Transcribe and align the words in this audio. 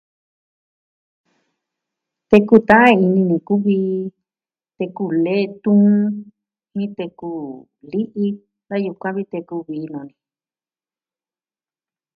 Teku 2.29 2.55
ta'an 2.67 2.95
ini 3.05 3.21
ni 3.29 3.37
kuvi 3.47 3.77
teku 4.77 5.03
lee 5.23 5.45
tuun 5.63 5.93
ni 6.75 6.85
teku 6.97 7.29
li'i. 7.91 8.27
Da 8.69 8.75
yukuan 8.85 9.15
vi 9.17 9.23
teku 9.33 9.55
vii 9.67 9.85
nuu 9.91 10.05
ni. 10.07 10.13